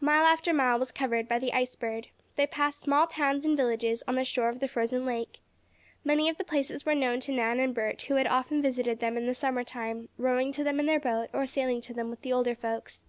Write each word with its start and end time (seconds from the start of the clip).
Mile 0.00 0.24
after 0.24 0.52
mile 0.52 0.76
was 0.76 0.90
covered 0.90 1.28
by 1.28 1.38
the 1.38 1.52
Ice 1.52 1.76
Bird. 1.76 2.08
They 2.34 2.48
passed 2.48 2.80
small 2.80 3.06
towns 3.06 3.44
and 3.44 3.56
villages 3.56 4.02
on 4.08 4.16
the 4.16 4.24
shore 4.24 4.48
of 4.48 4.58
the 4.58 4.66
frozen 4.66 5.06
lake. 5.06 5.38
Many 6.02 6.28
of 6.28 6.36
the 6.36 6.42
places 6.42 6.84
were 6.84 6.96
known 6.96 7.20
to 7.20 7.32
Nan 7.32 7.60
and 7.60 7.72
Bert, 7.72 8.02
who 8.02 8.16
had 8.16 8.26
often 8.26 8.60
visited 8.60 8.98
them 8.98 9.16
in 9.16 9.26
the 9.26 9.34
summer 9.34 9.62
time, 9.62 10.08
rowing 10.18 10.50
to 10.50 10.64
them 10.64 10.80
in 10.80 10.86
their 10.86 10.98
boat, 10.98 11.30
or 11.32 11.46
sailing 11.46 11.80
to 11.82 11.94
them 11.94 12.10
with 12.10 12.22
the 12.22 12.32
older 12.32 12.56
folks. 12.56 13.04